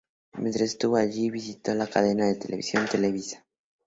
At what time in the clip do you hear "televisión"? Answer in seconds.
2.33-2.87